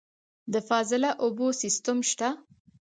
د 0.53 0.55
فاضله 0.67 1.09
اوبو 1.23 1.47
سیستم 1.61 1.97
شته؟ 2.09 2.29